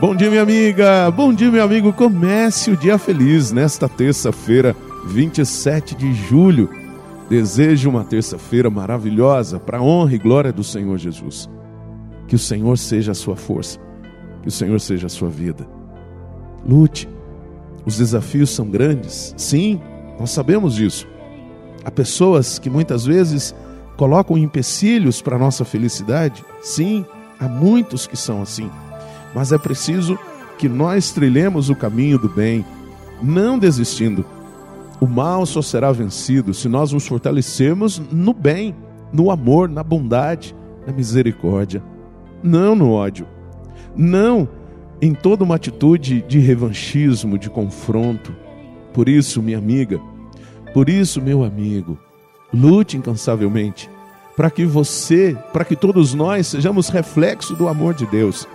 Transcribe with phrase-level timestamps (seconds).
[0.00, 1.10] Bom dia, minha amiga.
[1.10, 1.92] Bom dia, meu amigo.
[1.92, 6.70] Comece o dia feliz nesta terça-feira, 27 de julho.
[7.28, 11.50] Desejo uma terça-feira maravilhosa para a honra e glória do Senhor Jesus.
[12.26, 13.78] Que o Senhor seja a sua força,
[14.40, 15.68] que o Senhor seja a sua vida.
[16.66, 17.06] Lute.
[17.84, 19.34] Os desafios são grandes.
[19.36, 19.78] Sim,
[20.18, 21.06] nós sabemos disso.
[21.84, 23.54] Há pessoas que muitas vezes
[23.98, 26.42] colocam empecilhos para a nossa felicidade.
[26.62, 27.04] Sim,
[27.38, 28.70] há muitos que são assim.
[29.34, 30.18] Mas é preciso
[30.58, 32.64] que nós trilhemos o caminho do bem,
[33.22, 34.24] não desistindo.
[35.00, 38.74] O mal só será vencido se nós nos fortalecermos no bem,
[39.12, 40.54] no amor, na bondade,
[40.86, 41.82] na misericórdia,
[42.42, 43.26] não no ódio.
[43.96, 44.48] Não
[45.00, 48.34] em toda uma atitude de revanchismo, de confronto.
[48.92, 49.98] Por isso, minha amiga,
[50.74, 51.98] por isso, meu amigo,
[52.52, 53.88] lute incansavelmente
[54.36, 58.48] para que você, para que todos nós sejamos reflexo do amor de Deus.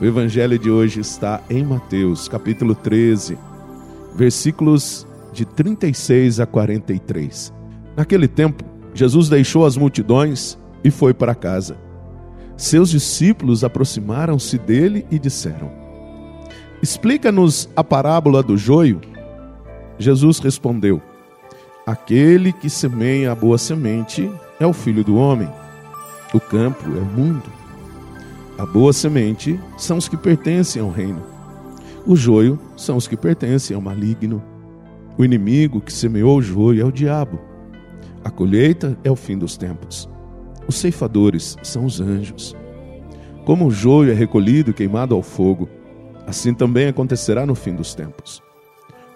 [0.00, 3.38] O evangelho de hoje está em Mateus, capítulo 13,
[4.16, 7.52] versículos de 36 a 43.
[7.96, 11.76] Naquele tempo, Jesus deixou as multidões e foi para casa.
[12.56, 15.70] Seus discípulos aproximaram-se dele e disseram:
[16.82, 19.00] Explica-nos a parábola do joio.
[19.96, 21.00] Jesus respondeu:
[21.86, 25.48] Aquele que semeia a boa semente é o filho do homem.
[26.32, 27.63] O campo é o mundo.
[28.56, 31.22] A boa semente são os que pertencem ao reino.
[32.06, 34.40] O joio são os que pertencem ao maligno.
[35.18, 37.40] O inimigo que semeou o joio é o diabo.
[38.24, 40.08] A colheita é o fim dos tempos.
[40.68, 42.54] Os ceifadores são os anjos.
[43.44, 45.68] Como o joio é recolhido e queimado ao fogo,
[46.26, 48.40] assim também acontecerá no fim dos tempos.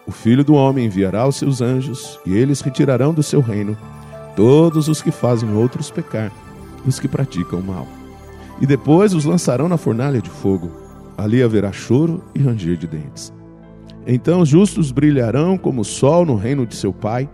[0.06, 3.76] O filho do homem enviará os seus anjos, e eles retirarão do seu reino
[4.34, 6.32] todos os que fazem outros pecar,
[6.86, 7.97] os que praticam mal.
[8.60, 10.70] E depois os lançarão na fornalha de fogo.
[11.16, 13.32] Ali haverá choro e ranger de dentes.
[14.06, 17.28] Então os justos brilharão como o sol no reino de seu Pai.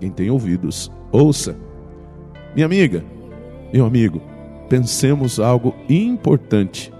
[0.00, 1.56] Quem tem ouvidos, ouça.
[2.54, 3.04] Minha amiga,
[3.72, 4.20] meu amigo,
[4.68, 6.92] pensemos algo importante.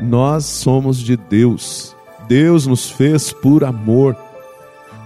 [0.00, 1.96] Nós somos de Deus
[2.30, 4.16] Deus nos fez por amor.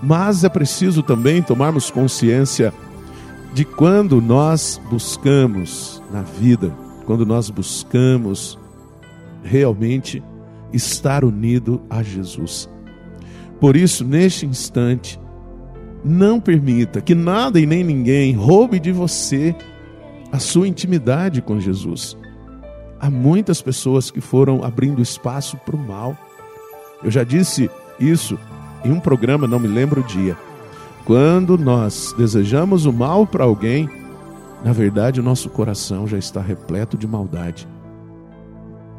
[0.02, 2.70] Mas é preciso também tomarmos consciência
[3.54, 6.70] de quando nós buscamos na vida,
[7.04, 8.58] quando nós buscamos
[9.42, 10.22] realmente
[10.72, 12.68] estar unido a Jesus.
[13.60, 15.20] Por isso, neste instante,
[16.04, 19.54] não permita que nada e nem ninguém roube de você
[20.32, 22.16] a sua intimidade com Jesus.
[23.00, 26.16] Há muitas pessoas que foram abrindo espaço para o mal
[27.04, 27.70] eu já disse
[28.00, 28.38] isso
[28.82, 30.36] em um programa, não me lembro o dia.
[31.04, 33.88] Quando nós desejamos o mal para alguém,
[34.64, 37.68] na verdade o nosso coração já está repleto de maldade.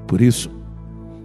[0.07, 0.51] Por isso,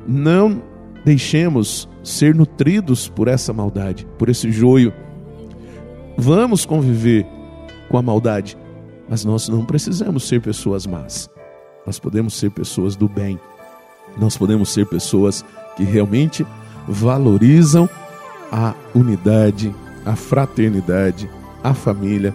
[0.09, 0.63] não
[1.05, 4.93] deixemos ser nutridos por essa maldade, por esse joio.
[6.17, 7.27] Vamos conviver
[7.91, 8.57] com a maldade,
[9.09, 11.29] mas nós não precisamos ser pessoas más.
[11.87, 13.39] Nós podemos ser pessoas do bem.
[14.17, 15.45] Nós podemos ser pessoas
[15.77, 16.47] que realmente
[16.89, 17.89] valorizam
[18.51, 19.75] a unidade,
[20.05, 21.31] a fraternidade,
[21.63, 22.35] a família,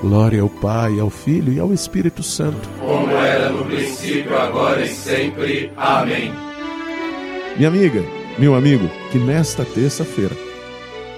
[0.00, 2.68] Glória ao Pai, ao Filho e ao Espírito Santo.
[2.78, 5.72] Como era no princípio, agora e sempre.
[5.76, 6.32] Amém.
[7.56, 8.04] Minha amiga,
[8.38, 10.36] meu amigo, que nesta terça-feira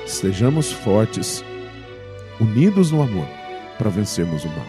[0.06, 1.44] estejamos fortes,
[2.40, 3.26] unidos no amor,
[3.76, 4.66] para vencermos o mal.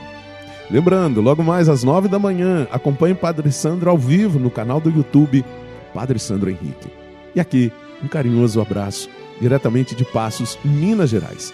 [0.71, 4.81] Lembrando, logo mais às nove da manhã, acompanhe o Padre Sandro ao vivo no canal
[4.81, 5.45] do YouTube
[5.93, 6.89] Padre Sandro Henrique.
[7.35, 7.71] E aqui,
[8.03, 9.09] um carinhoso abraço,
[9.39, 11.53] diretamente de Passos, Minas Gerais.